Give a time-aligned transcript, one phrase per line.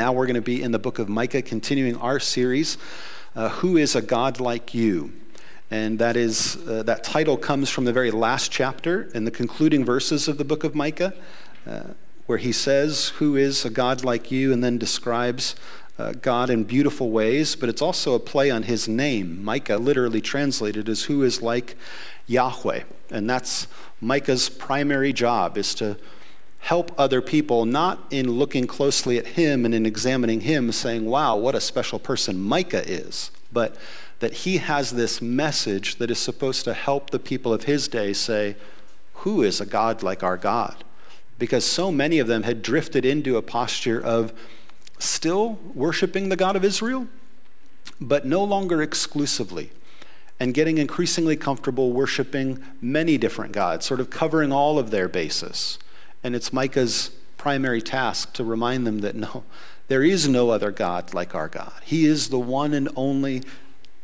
[0.00, 2.78] Now we're going to be in the book of Micah, continuing our series,
[3.36, 5.12] uh, Who is a God Like You?
[5.70, 9.84] And that is uh, that title comes from the very last chapter in the concluding
[9.84, 11.12] verses of the book of Micah,
[11.66, 11.82] uh,
[12.24, 14.54] where he says, Who is a God like you?
[14.54, 15.54] and then describes
[15.98, 19.44] uh, God in beautiful ways, but it's also a play on his name.
[19.44, 21.76] Micah literally translated as Who is like
[22.26, 22.84] Yahweh.
[23.10, 23.66] And that's
[24.00, 25.98] Micah's primary job is to
[26.60, 31.36] help other people, not in looking closely at him and in examining him, saying, wow,
[31.36, 33.76] what a special person Micah is, but
[34.20, 38.12] that he has this message that is supposed to help the people of his day
[38.12, 38.56] say,
[39.14, 40.84] who is a God like our God?
[41.38, 44.32] Because so many of them had drifted into a posture of
[44.98, 47.08] still worshiping the God of Israel,
[47.98, 49.70] but no longer exclusively
[50.38, 55.78] and getting increasingly comfortable worshiping many different gods, sort of covering all of their bases.
[56.22, 59.44] And it's Micah's primary task to remind them that no,
[59.88, 61.72] there is no other God like our God.
[61.82, 63.42] He is the one and only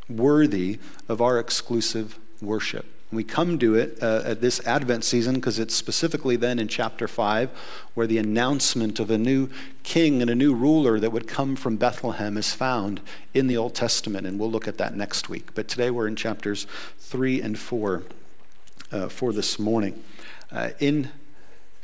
[0.09, 2.87] worthy of our exclusive worship.
[3.13, 7.07] We come to it uh, at this Advent season because it's specifically then in chapter
[7.07, 7.51] 5
[7.95, 9.49] where the announcement of a new
[9.85, 13.01] king and a new ruler that would come from Bethlehem is found
[13.33, 14.27] in the Old Testament.
[14.27, 15.55] And we'll look at that next week.
[15.55, 16.67] But today we're in chapters
[16.99, 18.03] 3 and 4
[18.91, 20.03] uh, for this morning.
[20.51, 21.13] Uh, in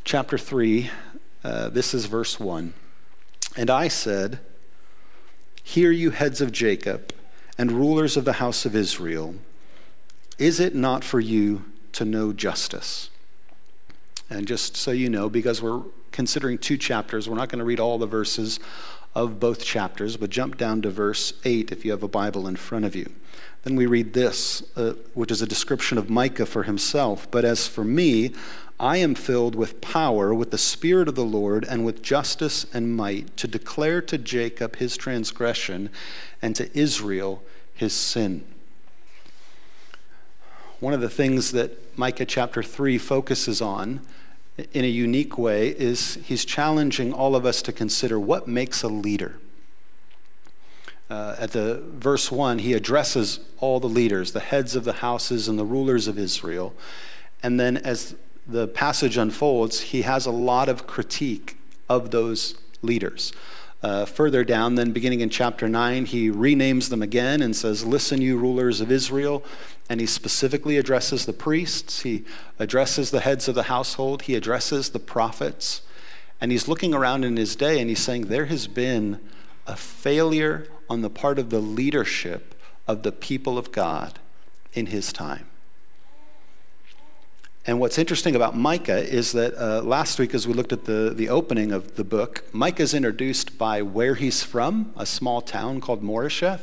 [0.04, 0.90] chapter 3,
[1.44, 2.74] uh, this is verse 1.
[3.56, 4.40] And I said,
[5.62, 7.14] Hear you, heads of Jacob,
[7.56, 9.36] and rulers of the house of Israel.
[10.38, 13.10] Is it not for you to know justice?
[14.28, 17.80] And just so you know, because we're considering two chapters, we're not going to read
[17.80, 18.58] all the verses
[19.14, 22.56] of both chapters, but jump down to verse 8 if you have a Bible in
[22.56, 23.12] front of you.
[23.62, 27.30] Then we read this, uh, which is a description of Micah for himself.
[27.30, 28.32] But as for me,
[28.82, 32.96] I am filled with power, with the Spirit of the Lord, and with justice and
[32.96, 35.88] might, to declare to Jacob his transgression
[36.42, 38.44] and to Israel his sin.
[40.80, 44.00] One of the things that Micah chapter 3 focuses on
[44.72, 48.88] in a unique way is he's challenging all of us to consider what makes a
[48.88, 49.36] leader.
[51.08, 55.46] Uh, at the verse 1, he addresses all the leaders, the heads of the houses
[55.46, 56.74] and the rulers of Israel.
[57.44, 58.16] And then as
[58.46, 61.56] the passage unfolds, he has a lot of critique
[61.88, 63.32] of those leaders.
[63.82, 68.20] Uh, further down, then beginning in chapter 9, he renames them again and says, Listen,
[68.20, 69.42] you rulers of Israel.
[69.88, 72.24] And he specifically addresses the priests, he
[72.58, 75.82] addresses the heads of the household, he addresses the prophets.
[76.40, 79.20] And he's looking around in his day and he's saying, There has been
[79.66, 82.54] a failure on the part of the leadership
[82.86, 84.18] of the people of God
[84.72, 85.46] in his time.
[87.64, 91.12] And what's interesting about Micah is that uh, last week, as we looked at the,
[91.14, 95.80] the opening of the book, Micah is introduced by where he's from, a small town
[95.80, 96.62] called Moresheth,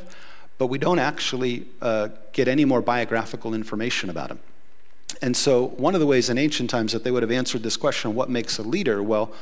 [0.58, 4.40] but we don't actually uh, get any more biographical information about him.
[5.22, 7.78] And so, one of the ways in ancient times that they would have answered this
[7.78, 9.02] question, what makes a leader?
[9.02, 9.32] Well,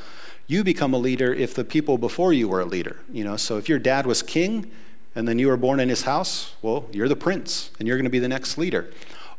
[0.46, 3.00] you become a leader if the people before you were a leader.
[3.12, 4.70] You know, so if your dad was king
[5.16, 8.04] and then you were born in his house, well, you're the prince and you're going
[8.04, 8.92] to be the next leader.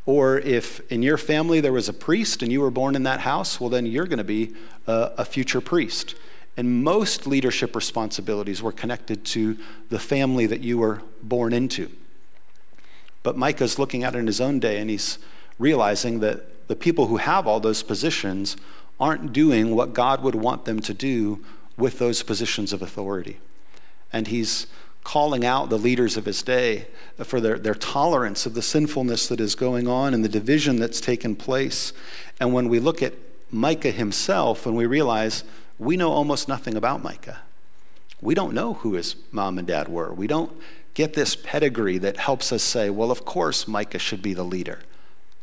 [0.06, 3.22] Or if in your family there was a priest and you were born in that
[3.22, 4.56] house, well, then you're going to be
[4.88, 6.16] a, a future priest.
[6.58, 9.58] And most leadership responsibilities were connected to
[9.90, 11.92] the family that you were born into.
[13.24, 15.20] But Micah's looking at it in his own day and he's
[15.58, 18.58] realizing that the people who have all those positions
[19.00, 21.44] aren't doing what God would want them to do
[21.78, 23.40] with those positions of authority.
[24.12, 24.68] And he's
[25.04, 26.88] calling out the leaders of his day
[27.24, 31.02] for their, their tolerance of the sinfulness that is going on and the division that's
[31.02, 31.94] taken place.
[32.40, 33.14] And when we look at
[33.52, 35.44] Micah himself and we realize
[35.78, 37.40] we know almost nothing about Micah,
[38.22, 40.14] we don't know who his mom and dad were.
[40.14, 40.52] We don't
[40.94, 44.80] get this pedigree that helps us say, well, of course, Micah should be the leader.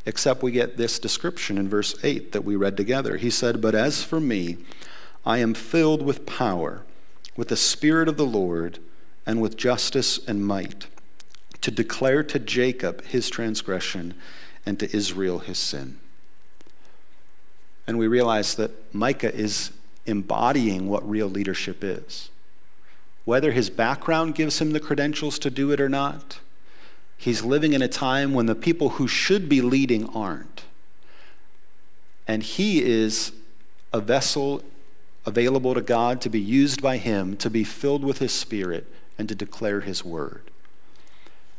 [0.04, 3.16] Except we get this description in verse 8 that we read together.
[3.16, 4.58] He said, But as for me,
[5.24, 6.82] I am filled with power,
[7.36, 8.78] with the Spirit of the Lord
[9.26, 10.86] and with justice and might,
[11.60, 14.14] to declare to Jacob his transgression
[14.64, 15.98] and to Israel his sin.
[17.86, 19.72] And we realize that Micah is
[20.06, 22.30] embodying what real leadership is.
[23.24, 26.38] Whether his background gives him the credentials to do it or not,
[27.16, 30.64] he's living in a time when the people who should be leading aren't.
[32.28, 33.32] And he is
[33.92, 34.62] a vessel
[35.26, 39.28] available to God to be used by him, to be filled with his spirit, and
[39.28, 40.50] to declare his word.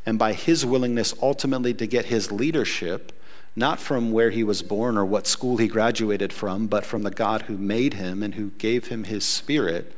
[0.06, 3.12] And by his willingness ultimately to get his leadership,
[3.56, 7.12] not from where he was born or what school he graduated from, but from the
[7.12, 9.94] God who made him and who gave him his spirit,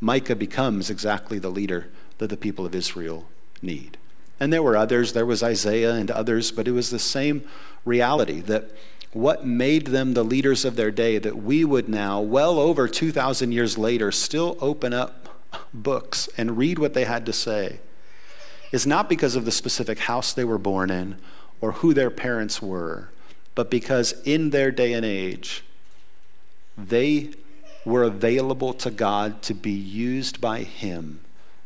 [0.00, 1.88] Micah becomes exactly the leader
[2.18, 3.28] that the people of Israel
[3.62, 3.96] need.
[4.38, 7.44] And there were others, there was Isaiah and others, but it was the same
[7.84, 8.70] reality that
[9.12, 13.52] what made them the leaders of their day that we would now, well over 2,000
[13.52, 15.28] years later, still open up
[15.74, 17.80] books and read what they had to say
[18.70, 21.16] is not because of the specific house they were born in
[21.60, 23.10] or who their parents were,
[23.54, 25.64] but because in their day and age,
[26.78, 27.30] they
[27.84, 31.20] were available to God to be used by Him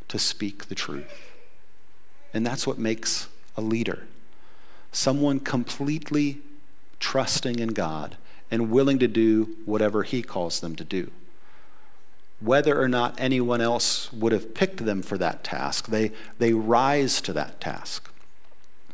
[0.09, 1.33] to speak the truth.
[2.33, 4.07] And that's what makes a leader
[4.95, 6.39] someone completely
[7.05, 8.17] trusting in God
[8.51, 11.11] and willing to do whatever He calls them to do.
[12.41, 17.21] Whether or not anyone else would have picked them for that task, they, they rise
[17.21, 18.11] to that task.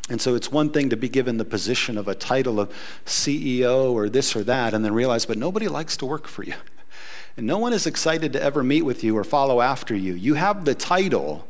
[0.08, 2.72] And so it's one thing to be given the position of a title of
[3.06, 6.54] CEO or this or that, and then realize, but nobody likes to work for you.
[7.36, 10.14] And no one is excited to ever meet with you or follow after you.
[10.14, 11.46] You have the title,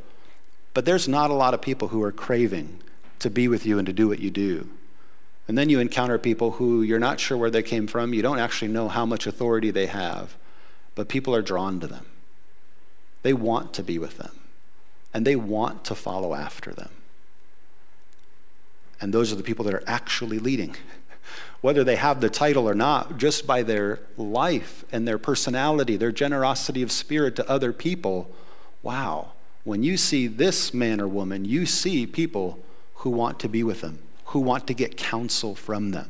[0.75, 2.81] but there's not a lot of people who are craving
[3.21, 4.69] to be with you and to do what you do.
[5.51, 8.39] And then you encounter people who you're not sure where they came from, you don't
[8.39, 10.37] actually know how much authority they have,
[10.95, 12.07] but people are drawn to them.
[13.23, 14.39] They want to be with them,
[15.13, 16.91] and they want to follow after them.
[19.01, 20.77] And those are the people that are actually leading.
[21.63, 26.13] Whether they have the title or not, just by their life and their personality, their
[26.13, 28.31] generosity of spirit to other people,
[28.85, 29.33] wow.
[29.65, 32.61] When you see this man or woman, you see people
[32.99, 33.99] who want to be with them,
[34.31, 36.09] who want to get counsel from them.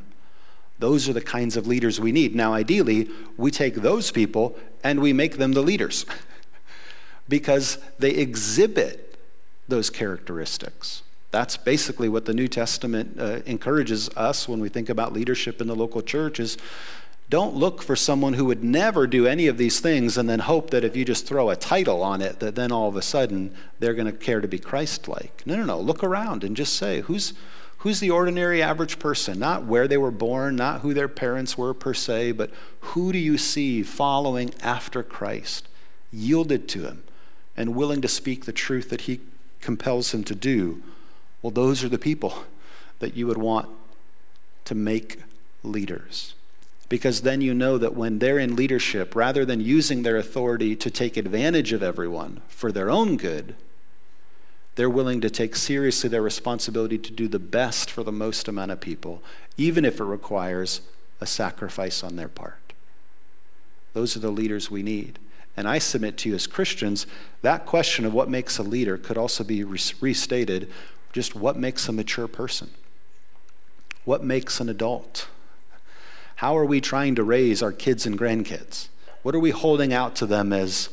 [0.79, 2.35] Those are the kinds of leaders we need.
[2.35, 6.07] Now, ideally, we take those people and we make them the leaders
[7.29, 9.19] because they exhibit
[9.69, 11.03] those characteristics.
[11.31, 15.67] That's basically what the New Testament uh, encourages us when we think about leadership in
[15.67, 16.59] the local church is
[17.31, 20.71] don't look for someone who would never do any of these things and then hope
[20.71, 23.55] that if you just throw a title on it that then all of a sudden
[23.79, 25.47] they're going to care to be Christ-like.
[25.47, 25.81] No, no, no.
[25.81, 27.33] Look around and just say who's
[27.81, 31.73] who's the ordinary average person, not where they were born, not who their parents were
[31.73, 32.51] per se, but
[32.81, 35.67] who do you see following after Christ,
[36.13, 37.03] yielded to him
[37.57, 39.21] and willing to speak the truth that he
[39.63, 40.83] compels him to do?
[41.41, 42.45] Well, those are the people
[42.99, 43.69] that you would want
[44.67, 45.23] to make
[45.63, 46.35] leaders.
[46.91, 50.91] Because then you know that when they're in leadership, rather than using their authority to
[50.91, 53.55] take advantage of everyone for their own good,
[54.75, 58.71] they're willing to take seriously their responsibility to do the best for the most amount
[58.71, 59.23] of people,
[59.57, 60.81] even if it requires
[61.21, 62.73] a sacrifice on their part.
[63.93, 65.19] Those are the leaders we need.
[65.57, 67.07] And I submit to you as Christians,
[67.43, 70.71] that question of what makes a leader could also be restated
[71.13, 72.71] just what makes a mature person?
[74.05, 75.29] What makes an adult?
[76.37, 78.89] How are we trying to raise our kids and grandkids?
[79.23, 80.89] What are we holding out to them as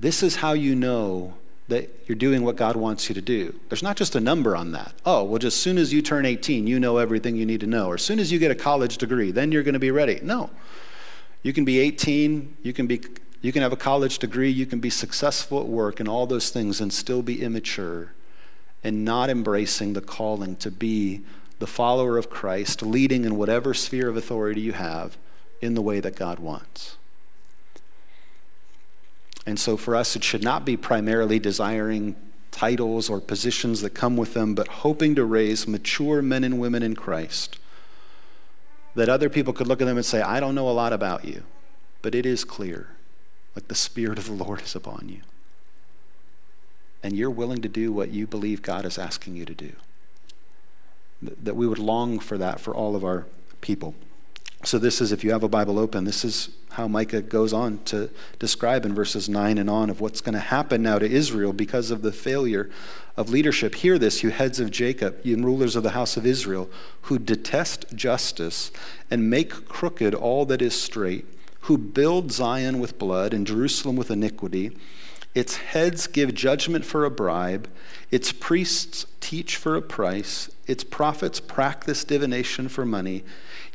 [0.00, 1.34] this is how you know
[1.70, 3.58] that you're doing what God wants you to do?
[3.68, 4.92] There's not just a number on that.
[5.04, 7.66] Oh, well, just as soon as you turn 18, you know everything you need to
[7.66, 7.86] know.
[7.86, 10.20] Or as soon as you get a college degree, then you're going to be ready.
[10.22, 10.50] No.
[11.42, 13.00] You can be 18, you can be
[13.42, 16.50] you can have a college degree, you can be successful at work and all those
[16.50, 18.12] things and still be immature
[18.84, 21.22] and not embracing the calling to be
[21.58, 25.16] the follower of Christ, leading in whatever sphere of authority you have
[25.60, 26.96] in the way that God wants.
[29.46, 32.16] And so for us, it should not be primarily desiring
[32.50, 36.82] titles or positions that come with them, but hoping to raise mature men and women
[36.82, 37.58] in Christ.
[38.94, 41.24] That other people could look at them and say, I don't know a lot about
[41.24, 41.44] you,
[42.02, 42.88] but it is clear,
[43.54, 45.20] like the Spirit of the Lord is upon you
[47.02, 49.72] and you're willing to do what you believe God is asking you to do.
[51.22, 53.26] That we would long for that for all of our
[53.60, 53.94] people.
[54.62, 57.78] So, this is, if you have a Bible open, this is how Micah goes on
[57.84, 61.54] to describe in verses 9 and on of what's going to happen now to Israel
[61.54, 62.68] because of the failure
[63.16, 63.74] of leadership.
[63.76, 66.68] Hear this, you heads of Jacob, you rulers of the house of Israel,
[67.02, 68.70] who detest justice
[69.10, 71.24] and make crooked all that is straight,
[71.60, 74.72] who build Zion with blood and Jerusalem with iniquity
[75.34, 77.68] its heads give judgment for a bribe.
[78.10, 80.50] Its priests teach for a price.
[80.66, 83.24] Its prophets practice divination for money.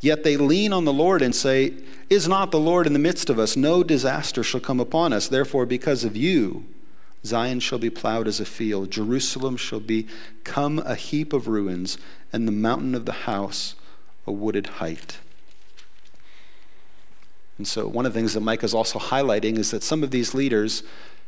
[0.05, 1.74] Yet they lean on the Lord and say,
[2.12, 3.57] Is not the Lord in the midst of us?
[3.57, 5.27] No disaster shall come upon us.
[5.27, 6.67] Therefore, because of you,
[7.25, 11.97] Zion shall be plowed as a field, Jerusalem shall become a heap of ruins,
[12.31, 13.74] and the mountain of the house
[14.27, 15.17] a wooded height.
[17.57, 20.12] And so, one of the things that Micah is also highlighting is that some of
[20.12, 20.83] these leaders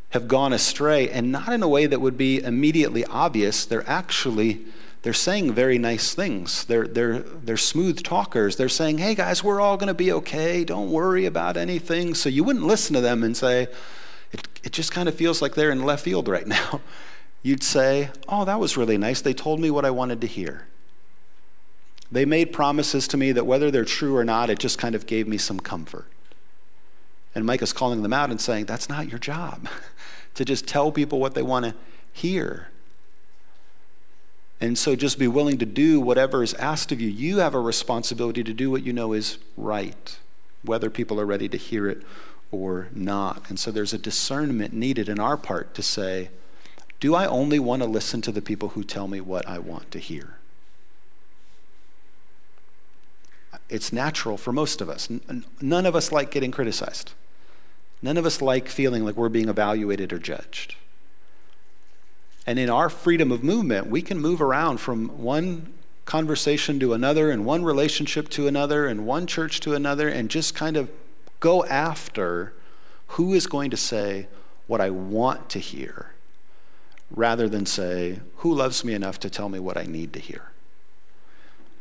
[0.10, 4.62] have gone astray and not in a way that would be immediately obvious they're actually
[5.08, 9.62] they're saying very nice things they're they're they're smooth talkers they're saying hey guys we're
[9.62, 13.24] all going to be okay don't worry about anything so you wouldn't listen to them
[13.24, 13.70] and say
[14.32, 16.82] it, it just kind of feels like they're in left field right now.
[17.44, 19.22] You'd say, Oh, that was really nice.
[19.22, 20.68] They told me what I wanted to hear.
[22.12, 25.06] They made promises to me that whether they're true or not, it just kind of
[25.06, 26.08] gave me some comfort.
[27.36, 29.68] And Micah's calling them out and saying, That's not your job,
[30.36, 31.76] to just tell people what they want to
[32.12, 32.70] hear.
[34.60, 37.10] And so just be willing to do whatever is asked of you.
[37.10, 40.18] You have a responsibility to do what you know is right,
[40.64, 42.02] whether people are ready to hear it
[42.52, 43.50] or not.
[43.50, 46.30] And so there's a discernment needed in our part to say,
[47.00, 49.92] do I only want to listen to the people who tell me what I want
[49.92, 50.38] to hear?
[53.70, 55.08] It's natural for most of us.
[55.62, 57.14] None of us like getting criticized.
[58.02, 60.76] None of us like feeling like we're being evaluated or judged.
[62.48, 65.74] And in our freedom of movement, we can move around from one
[66.06, 70.56] conversation to another, and one relationship to another, and one church to another, and just
[70.56, 70.90] kind of
[71.42, 72.54] go after
[73.10, 74.28] who is going to say
[74.66, 76.14] what I want to hear
[77.12, 80.52] rather than say, who loves me enough to tell me what I need to hear?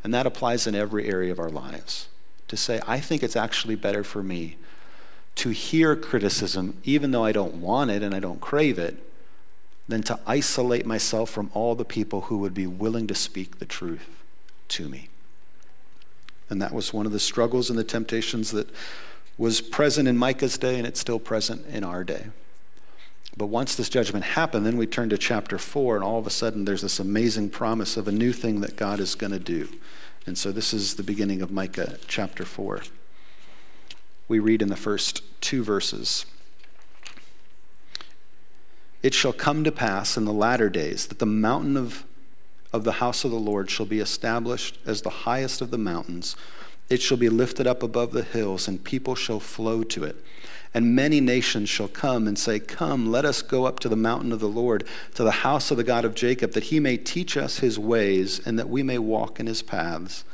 [0.05, 2.09] And that applies in every area of our lives.
[2.49, 4.57] To say, I think it's actually better for me
[5.37, 8.97] to hear criticism, even though I don't want it and I don't crave it,
[9.89, 13.67] than to isolate myself from all the people who would be willing to speak the
[13.67, 14.09] truth
[14.69, 15.09] to me.
[16.49, 18.69] And that was one of the struggles and the temptations that
[19.39, 22.27] was present in Micah's day, and it's still present in our day.
[23.37, 26.31] But once this judgment happened, then we turn to chapter 4, and all of a
[26.31, 29.69] sudden there's this amazing promise of a new thing that God is going to do.
[30.27, 32.83] And so this is the beginning of Micah chapter 4.
[34.27, 36.25] We read in the first two verses
[39.07, 42.05] It shall come to pass in the latter days that the mountain of,
[42.73, 46.35] of the house of the Lord shall be established as the highest of the mountains
[46.89, 50.17] it shall be lifted up above the hills, and people shall flow to it.
[50.75, 54.33] And many nations shall come and say, Come, let us go up to the mountain
[54.33, 54.83] of the Lord,
[55.15, 58.45] to the house of the God of Jacob, that he may teach us his ways,
[58.45, 60.25] and that we may walk in his paths.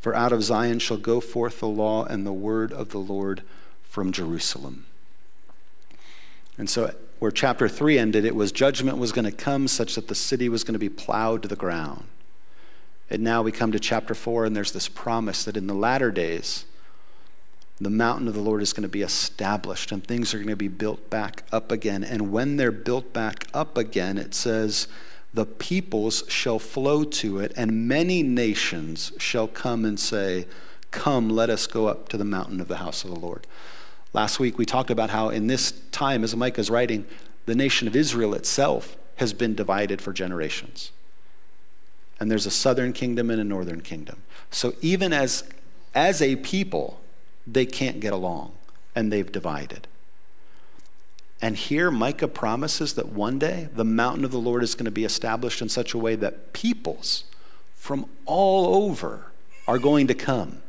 [0.00, 3.42] For out of Zion shall go forth the law and the word of the Lord
[3.82, 4.86] from Jerusalem.
[6.58, 10.08] And so, where chapter 3 ended, it was judgment was going to come such that
[10.08, 12.04] the city was going to be plowed to the ground.
[13.10, 16.10] And now we come to chapter 4, and there's this promise that in the latter
[16.10, 16.66] days,
[17.80, 20.56] the mountain of the Lord is going to be established and things are going to
[20.56, 22.02] be built back up again.
[22.02, 24.88] And when they're built back up again, it says,
[25.32, 30.46] the peoples shall flow to it, and many nations shall come and say,
[30.90, 33.46] Come, let us go up to the mountain of the house of the Lord.
[34.12, 37.06] Last week we talked about how in this time, as Micah is writing,
[37.46, 40.92] the nation of Israel itself has been divided for generations
[42.20, 44.22] and there's a southern kingdom and a northern kingdom.
[44.50, 45.44] So even as,
[45.94, 47.00] as a people,
[47.46, 48.52] they can't get along
[48.94, 49.86] and they've divided.
[51.40, 54.90] And here, Micah promises that one day the mountain of the Lord is going to
[54.90, 57.24] be established in such a way that peoples
[57.74, 59.30] from all over
[59.68, 60.62] are going to come.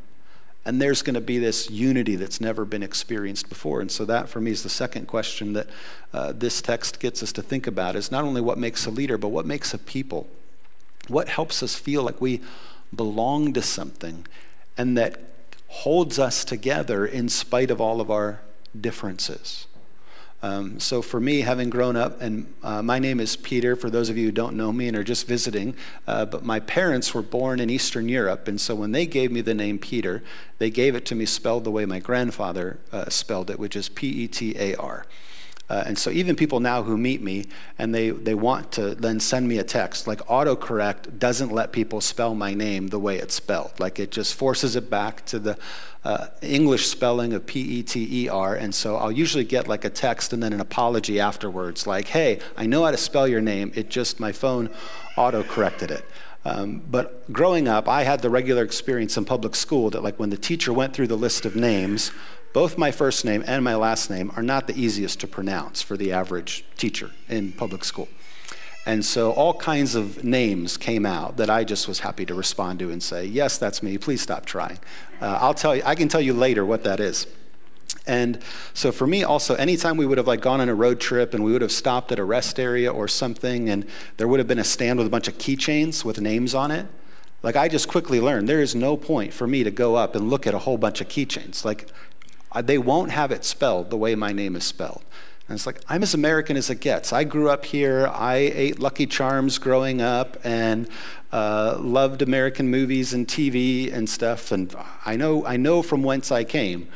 [0.64, 3.80] And there's going to be this unity that's never been experienced before.
[3.80, 5.66] And so, that for me is the second question that
[6.12, 9.16] uh, this text gets us to think about is not only what makes a leader,
[9.16, 10.28] but what makes a people.
[11.08, 12.40] What helps us feel like we
[12.94, 14.26] belong to something
[14.76, 15.20] and that
[15.68, 18.40] holds us together in spite of all of our
[18.78, 19.66] differences?
[20.42, 24.08] Um, so for me, having grown up, and uh, my name is Peter, for those
[24.08, 25.74] of you who don't know me and are just visiting,
[26.06, 29.42] uh, but my parents were born in Eastern Europe, and so when they gave me
[29.42, 30.22] the name Peter,
[30.58, 33.90] they gave it to me spelled the way my grandfather uh, spelled it, which is
[33.90, 35.04] P E T A R.
[35.70, 37.46] Uh, and so even people now who meet me
[37.78, 42.00] and they, they want to then send me a text, like autocorrect doesn't let people
[42.00, 43.72] spell my name the way it's spelled.
[43.78, 45.56] Like it just forces it back to the
[46.04, 48.56] uh, English spelling of P E T E R.
[48.56, 52.40] And so I'll usually get like a text and then an apology afterwards, like, hey,
[52.56, 53.70] I know how to spell your name.
[53.76, 54.70] It just, my phone
[55.16, 56.04] autocorrected it.
[56.44, 60.30] Um, but growing up, I had the regular experience in public school that, like, when
[60.30, 62.12] the teacher went through the list of names,
[62.52, 65.96] both my first name and my last name are not the easiest to pronounce for
[65.96, 68.08] the average teacher in public school.
[68.86, 72.78] And so all kinds of names came out that I just was happy to respond
[72.78, 73.98] to and say, yes, that's me.
[73.98, 74.78] Please stop trying.
[75.20, 77.26] Uh, I'll tell you, I can tell you later what that is.
[78.10, 78.40] And
[78.74, 81.44] so for me also, anytime we would have like gone on a road trip and
[81.44, 83.86] we would have stopped at a rest area or something and
[84.16, 86.88] there would have been a stand with a bunch of keychains with names on it,
[87.44, 90.28] like I just quickly learned there is no point for me to go up and
[90.28, 91.64] look at a whole bunch of keychains.
[91.64, 91.88] Like
[92.60, 95.04] they won't have it spelled the way my name is spelled.
[95.46, 97.12] And it's like, I'm as American as it gets.
[97.12, 98.08] I grew up here.
[98.08, 100.88] I ate Lucky Charms growing up and
[101.30, 104.50] uh, loved American movies and TV and stuff.
[104.50, 104.74] And
[105.06, 106.88] I know, I know from whence I came.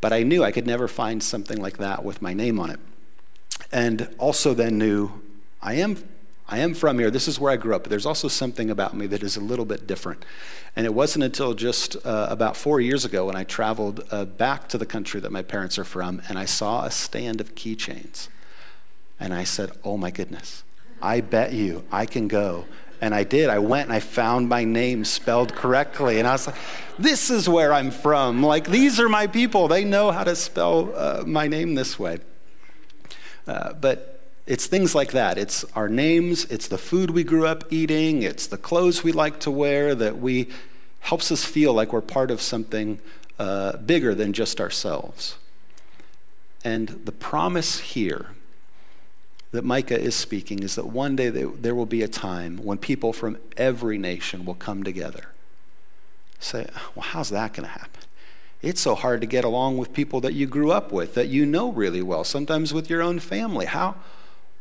[0.00, 2.80] But I knew I could never find something like that with my name on it.
[3.72, 5.10] And also then knew
[5.62, 5.96] I am
[6.52, 7.12] I am from here.
[7.12, 7.84] This is where I grew up.
[7.84, 10.24] But there's also something about me that is a little bit different.
[10.74, 14.68] And it wasn't until just uh, about four years ago when I traveled uh, back
[14.70, 18.28] to the country that my parents are from and I saw a stand of keychains.
[19.20, 20.64] And I said, Oh my goodness,
[21.00, 22.64] I bet you I can go.
[23.00, 23.48] And I did.
[23.48, 26.18] I went and I found my name spelled correctly.
[26.18, 26.56] And I was like,
[26.98, 28.42] this is where I'm from.
[28.42, 29.68] Like, these are my people.
[29.68, 32.18] They know how to spell uh, my name this way.
[33.46, 35.38] Uh, but it's things like that.
[35.38, 39.38] It's our names, it's the food we grew up eating, it's the clothes we like
[39.40, 40.48] to wear that we
[41.00, 43.00] helps us feel like we're part of something
[43.38, 45.36] uh, bigger than just ourselves.
[46.64, 48.30] And the promise here
[49.52, 53.12] that Micah is speaking is that one day there will be a time when people
[53.12, 55.26] from every nation will come together.
[56.38, 58.00] Say, well, how's that going to happen?
[58.62, 61.46] It's so hard to get along with people that you grew up with, that you
[61.46, 63.66] know really well, sometimes with your own family.
[63.66, 63.96] How,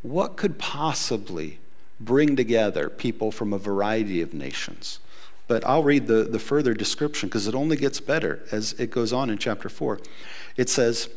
[0.02, 1.60] what could possibly
[2.00, 5.00] bring together people from a variety of nations?
[5.48, 9.12] But I'll read the, the further description because it only gets better as it goes
[9.12, 10.00] on in chapter 4.
[10.56, 11.10] It says,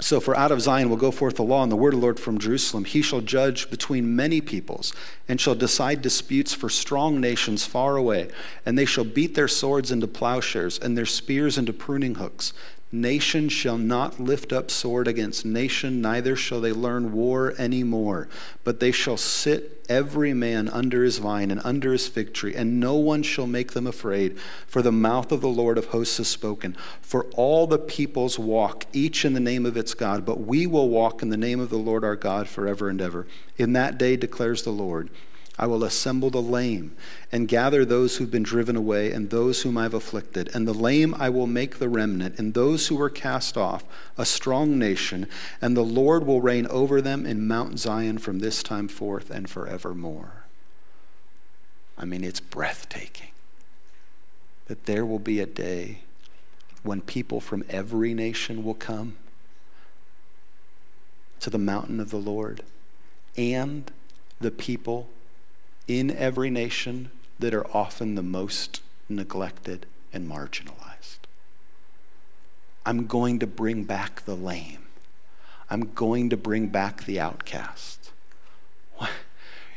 [0.00, 2.04] so, for out of Zion will go forth the law and the word of the
[2.04, 2.84] Lord from Jerusalem.
[2.84, 4.92] He shall judge between many peoples
[5.28, 8.28] and shall decide disputes for strong nations far away.
[8.66, 12.52] And they shall beat their swords into plowshares and their spears into pruning hooks.
[12.90, 18.28] Nation shall not lift up sword against nation, neither shall they learn war any more.
[18.62, 22.80] But they shall sit every man under his vine and under his fig tree, and
[22.80, 24.38] no one shall make them afraid.
[24.66, 26.76] For the mouth of the Lord of hosts has spoken.
[27.00, 30.88] For all the peoples walk, each in the name of its God, but we will
[30.88, 33.26] walk in the name of the Lord our God forever and ever.
[33.56, 35.10] In that day declares the Lord.
[35.56, 36.96] I will assemble the lame
[37.30, 40.50] and gather those who've been driven away and those whom I've afflicted.
[40.52, 43.84] And the lame I will make the remnant, and those who were cast off,
[44.18, 45.28] a strong nation.
[45.62, 49.48] And the Lord will reign over them in Mount Zion from this time forth and
[49.48, 50.44] forevermore.
[51.96, 53.28] I mean, it's breathtaking
[54.66, 56.00] that there will be a day
[56.82, 59.16] when people from every nation will come
[61.38, 62.62] to the mountain of the Lord
[63.36, 63.90] and
[64.40, 65.08] the people
[65.86, 71.18] in every nation that are often the most neglected and marginalized.
[72.86, 74.84] I'm going to bring back the lame.
[75.70, 78.12] I'm going to bring back the outcast.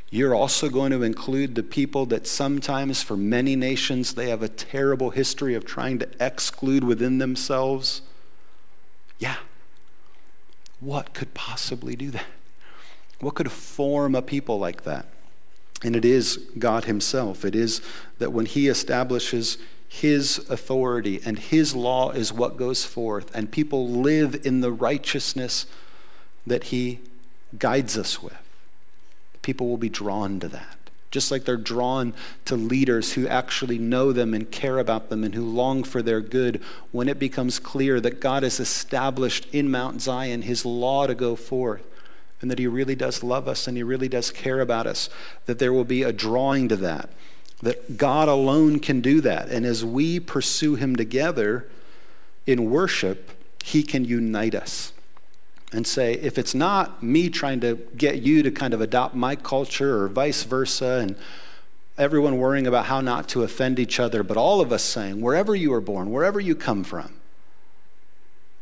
[0.09, 4.49] You're also going to include the people that sometimes, for many nations, they have a
[4.49, 8.01] terrible history of trying to exclude within themselves.
[9.19, 9.37] Yeah.
[10.79, 12.25] What could possibly do that?
[13.19, 15.07] What could form a people like that?
[15.83, 17.45] And it is God Himself.
[17.45, 17.81] It is
[18.17, 23.87] that when He establishes His authority and His law is what goes forth, and people
[23.87, 25.65] live in the righteousness
[26.45, 26.99] that He
[27.57, 28.37] guides us with,
[29.41, 30.77] people will be drawn to that.
[31.09, 32.13] Just like they're drawn
[32.45, 36.21] to leaders who actually know them and care about them and who long for their
[36.21, 36.61] good,
[36.91, 41.35] when it becomes clear that God has established in Mount Zion His law to go
[41.35, 41.83] forth
[42.41, 45.09] and that He really does love us and He really does care about us,
[45.45, 47.09] that there will be a drawing to that,
[47.61, 49.49] that God alone can do that.
[49.49, 51.67] And as we pursue Him together
[52.45, 53.31] in worship,
[53.63, 54.93] He can unite us
[55.73, 59.35] and say, if it's not me trying to get you to kind of adopt my
[59.35, 61.15] culture or vice versa, and
[61.97, 65.55] everyone worrying about how not to offend each other, but all of us saying, wherever
[65.55, 67.13] you were born, wherever you come from,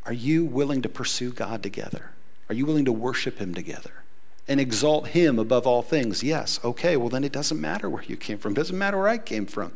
[0.06, 2.12] are you willing to pursue God together?
[2.50, 4.04] Are you willing to worship Him together
[4.48, 6.24] and exalt Him above all things?
[6.24, 6.60] Yes.
[6.64, 8.54] Okay, well, then it doesn't matter where you came from.
[8.54, 9.74] It doesn't matter where I came from.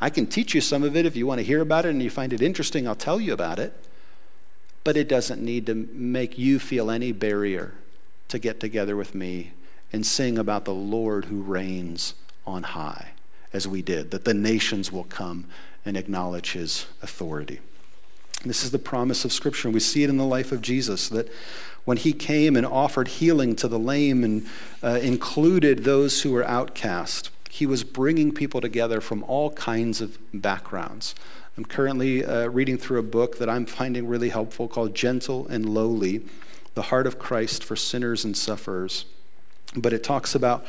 [0.00, 2.02] I can teach you some of it if you want to hear about it and
[2.02, 3.72] you find it interesting, I'll tell you about it.
[4.82, 7.74] But it doesn't need to make you feel any barrier
[8.28, 9.52] to get together with me
[9.92, 12.14] and sing about the Lord who reigns
[12.46, 13.10] on high,
[13.52, 15.46] as we did, that the nations will come
[15.84, 17.60] and acknowledge his authority.
[18.44, 19.68] This is the promise of Scripture.
[19.68, 21.30] We see it in the life of Jesus that
[21.84, 24.46] when he came and offered healing to the lame and
[24.82, 30.18] uh, included those who were outcast, he was bringing people together from all kinds of
[30.32, 31.14] backgrounds.
[31.58, 35.68] I'm currently uh, reading through a book that I'm finding really helpful called Gentle and
[35.68, 36.22] Lowly
[36.74, 39.04] The Heart of Christ for Sinners and Sufferers.
[39.76, 40.64] But it talks about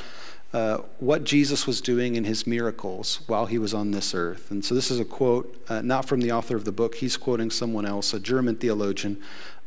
[0.54, 4.52] uh, what Jesus was doing in his miracles while he was on this earth.
[4.52, 7.18] And so this is a quote, uh, not from the author of the book, he's
[7.18, 9.22] quoting someone else, a German theologian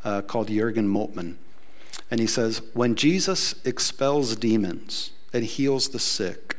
[0.05, 1.37] uh, called Jürgen Moltmann.
[2.11, 6.57] And he says, When Jesus expels demons and heals the sick,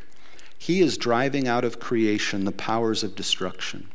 [0.57, 3.88] he is driving out of creation the powers of destruction.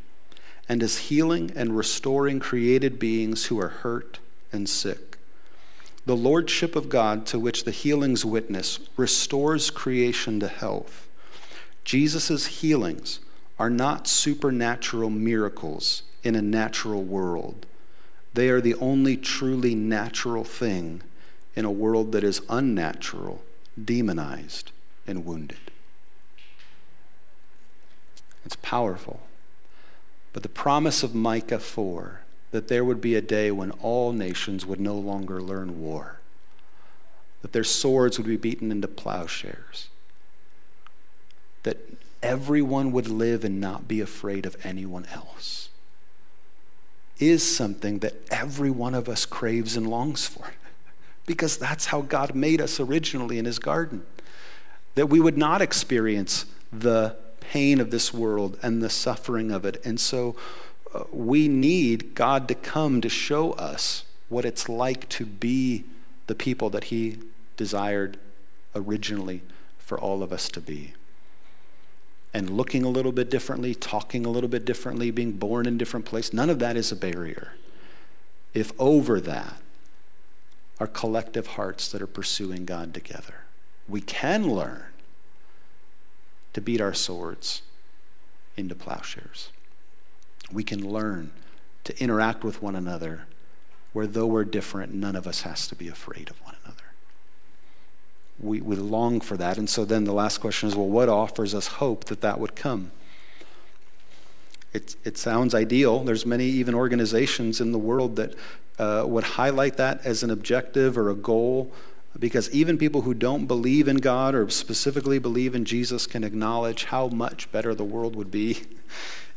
[0.70, 4.20] and is healing and restoring created beings who are hurt
[4.52, 5.09] and sick.
[6.06, 11.08] The lordship of God, to which the healings witness, restores creation to health.
[11.84, 13.20] Jesus' healings
[13.58, 17.66] are not supernatural miracles in a natural world.
[18.32, 21.02] They are the only truly natural thing
[21.54, 23.42] in a world that is unnatural,
[23.82, 24.70] demonized,
[25.06, 25.58] and wounded.
[28.44, 29.20] It's powerful.
[30.32, 32.19] But the promise of Micah 4
[32.50, 36.18] that there would be a day when all nations would no longer learn war,
[37.42, 39.88] that their swords would be beaten into plowshares,
[41.62, 41.78] that
[42.22, 45.68] everyone would live and not be afraid of anyone else,
[47.18, 50.44] is something that every one of us craves and longs for.
[51.26, 54.04] Because that's how God made us originally in His garden.
[54.96, 59.80] That we would not experience the pain of this world and the suffering of it.
[59.84, 60.34] And so
[61.12, 65.84] we need God to come to show us what it's like to be
[66.26, 67.18] the people that He
[67.56, 68.18] desired
[68.74, 69.42] originally
[69.78, 70.94] for all of us to be.
[72.32, 76.06] And looking a little bit differently, talking a little bit differently, being born in different
[76.06, 77.54] place, none of that is a barrier.
[78.54, 79.60] If over that
[80.78, 83.42] are collective hearts that are pursuing God together,
[83.88, 84.84] we can learn
[86.52, 87.62] to beat our swords
[88.56, 89.50] into plowshares.
[90.52, 91.30] We can learn
[91.84, 93.26] to interact with one another
[93.92, 96.82] where, though we're different, none of us has to be afraid of one another.
[98.38, 99.58] We, we long for that.
[99.58, 102.54] And so then the last question is well, what offers us hope that that would
[102.54, 102.92] come?
[104.72, 106.04] It, it sounds ideal.
[106.04, 108.34] There's many even organizations in the world that
[108.78, 111.72] uh, would highlight that as an objective or a goal
[112.18, 116.84] because even people who don't believe in God or specifically believe in Jesus can acknowledge
[116.84, 118.62] how much better the world would be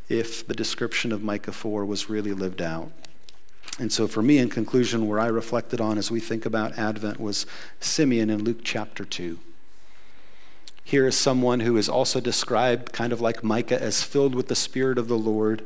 [0.09, 2.91] if the description of Micah 4 was really lived out.
[3.79, 7.19] And so, for me, in conclusion, where I reflected on as we think about Advent
[7.19, 7.45] was
[7.79, 9.39] Simeon in Luke chapter 2.
[10.83, 14.55] Here is someone who is also described, kind of like Micah, as filled with the
[14.55, 15.63] Spirit of the Lord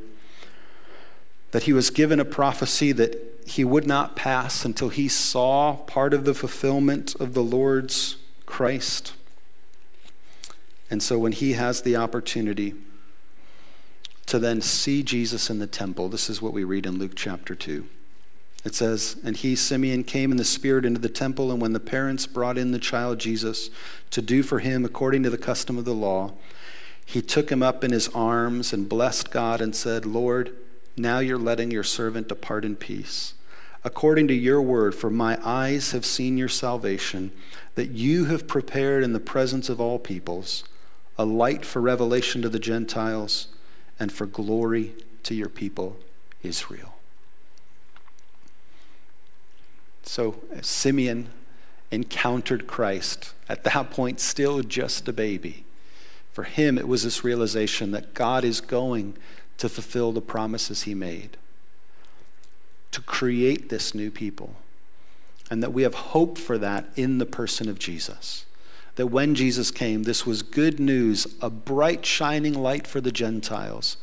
[1.52, 6.13] that he was given a prophecy that he would not pass until he saw part
[6.13, 9.13] of the fulfillment of the Lord's Christ.
[10.89, 12.76] And so when he has the opportunity
[14.27, 17.55] to then see Jesus in the temple, this is what we read in Luke chapter
[17.55, 17.87] 2.
[18.65, 21.79] It says, And he, Simeon, came in the Spirit into the temple, and when the
[21.79, 23.69] parents brought in the child Jesus
[24.11, 26.33] to do for him according to the custom of the law,
[27.05, 30.53] he took him up in his arms and blessed God and said, Lord,
[30.97, 33.33] now you're letting your servant depart in peace.
[33.85, 37.31] According to your word, for my eyes have seen your salvation,
[37.75, 40.65] that you have prepared in the presence of all peoples
[41.17, 43.47] a light for revelation to the Gentiles
[43.99, 45.97] and for glory to your people,
[46.43, 46.95] Israel.
[50.03, 51.29] So Simeon
[51.91, 55.65] encountered Christ, at that point, still just a baby.
[56.31, 59.17] For him, it was this realization that God is going
[59.57, 61.38] to fulfill the promises he made,
[62.91, 64.55] to create this new people.
[65.49, 68.45] And that we have hope for that in the person of Jesus.
[68.97, 73.97] That when Jesus came, this was good news, a bright, shining light for the Gentiles,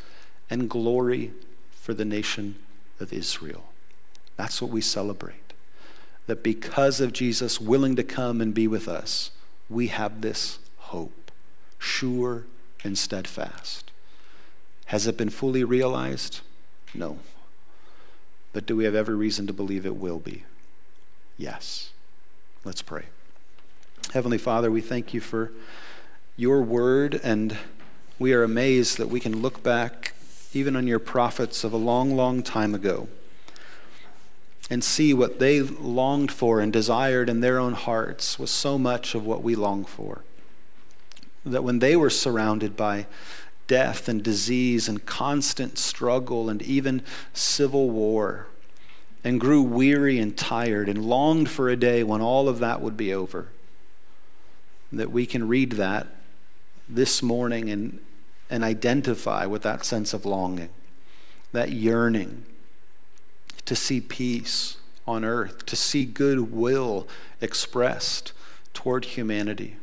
[0.48, 1.33] and glory
[1.72, 2.57] for the nation
[3.00, 3.64] of Israel.
[4.37, 5.52] That's what we celebrate.
[6.26, 9.33] That because of Jesus willing to come and be with us,
[9.68, 11.33] we have this hope,
[11.78, 12.44] sure
[12.85, 13.90] and steadfast.
[14.87, 16.40] Has it been fully realized?
[16.94, 17.18] No.
[18.52, 20.44] But do we have every reason to believe it will be?
[21.37, 21.90] Yes.
[22.64, 23.07] Let's pray.
[24.12, 25.51] Heavenly Father, we thank you for
[26.37, 27.57] your word, and
[28.19, 30.14] we are amazed that we can look back
[30.53, 33.09] even on your prophets of a long, long time ago
[34.71, 39.14] and see what they longed for and desired in their own hearts was so much
[39.14, 40.23] of what we long for.
[41.45, 43.07] That when they were surrounded by
[43.67, 48.47] death and disease and constant struggle and even civil war,
[49.25, 52.97] and grew weary and tired and longed for a day when all of that would
[52.97, 53.49] be over.
[54.96, 56.07] That we can read that
[56.88, 57.98] this morning and,
[58.50, 60.70] and identify with that sense of longing,
[61.52, 62.44] that yearning
[63.64, 64.76] to see peace
[65.07, 67.09] on earth, to see goodwill
[67.40, 68.33] expressed
[68.72, 69.76] toward humanity.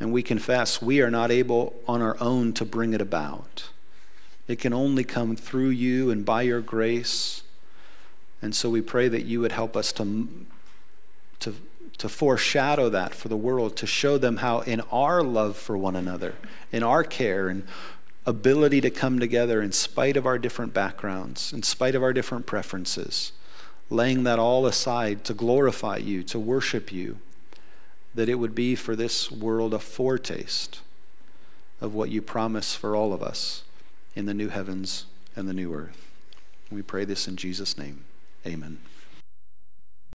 [0.00, 3.68] And we confess we are not able on our own to bring it about.
[4.48, 7.42] It can only come through you and by your grace.
[8.40, 10.28] And so we pray that you would help us to,
[11.40, 11.54] to,
[12.02, 15.94] to foreshadow that for the world, to show them how, in our love for one
[15.94, 16.34] another,
[16.72, 17.64] in our care and
[18.26, 22.44] ability to come together in spite of our different backgrounds, in spite of our different
[22.44, 23.30] preferences,
[23.88, 27.18] laying that all aside to glorify you, to worship you,
[28.16, 30.80] that it would be for this world a foretaste
[31.80, 33.62] of what you promise for all of us
[34.16, 36.04] in the new heavens and the new earth.
[36.68, 38.02] We pray this in Jesus' name.
[38.44, 38.78] Amen.